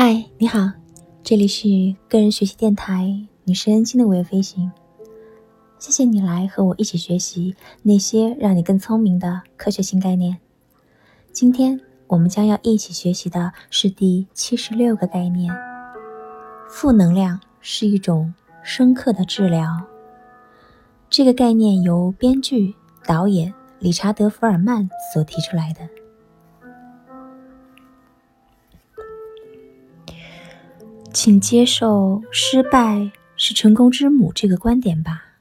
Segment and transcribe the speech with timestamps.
[0.00, 0.60] 嗨你好，
[1.24, 1.66] 这里是
[2.08, 4.70] 个人学习电台你是恩静的午夜飞行。
[5.80, 10.38] 谢谢你来和我一起学习那些让你更聪明的科学新概念。
[11.32, 15.52] 今天我们将要一起学习的是第七十六个概念：
[16.70, 19.84] 负能量是一种深刻的治疗。
[21.10, 22.72] 这个概念由编剧、
[23.04, 25.80] 导演理查德·福尔曼所提出来的。
[31.20, 35.40] 请接受“失败是成功之母”这个观点吧，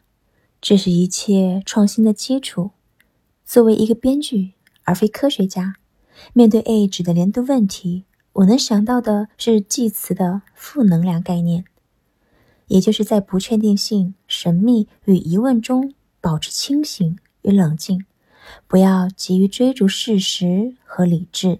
[0.59, 2.71] 这是一切创新的基础。
[3.45, 4.53] 作为一个编剧
[4.85, 5.75] 而非科学家，
[6.33, 11.65] 面对 age 的连读问题，我能想到的是祭词的负能量概念，
[12.69, 18.03] 也就是在不确定性、神秘与疑问中保持清醒与冷静，
[18.65, 21.59] 不要急于追逐事实和理智。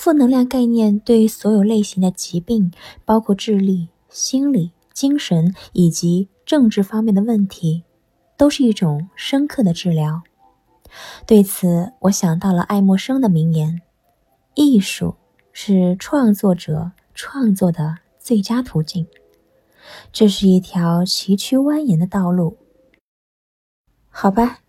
[0.00, 2.72] 负能量概念对所有类型的疾病，
[3.04, 7.84] 包括智力、心理、精神以及政治方面的问题，
[8.38, 10.22] 都是一种深刻的治疗。
[11.26, 13.82] 对此，我想到了爱默生的名言
[14.56, 15.16] ：“艺术
[15.52, 19.06] 是创作者创作的最佳途径。”
[20.10, 22.56] 这是一条崎岖蜿蜒的道路。
[24.08, 24.60] 好吧，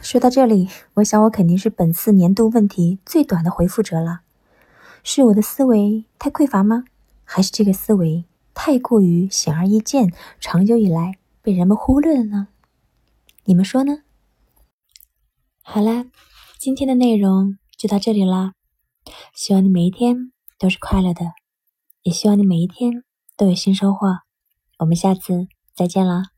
[0.00, 4.22] 说到这里，我想我肯定是本次年度问题最短的回复者了。
[5.02, 6.84] 是我的思维太匮乏吗？
[7.24, 12.48] 还是这个思维太过于显而易见，长久以来被人们忽略了呢？
[13.44, 14.02] 你们说呢？
[15.62, 16.06] 好啦，
[16.58, 18.52] 今天的内容就到这里啦。
[19.34, 21.32] 希望你每一天都是快乐的，
[22.02, 23.02] 也希望你每一天
[23.36, 24.06] 都有新收获。
[24.78, 26.30] 我们下次再见啦！